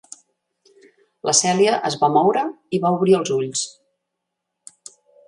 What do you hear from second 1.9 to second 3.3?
va moure i va obrir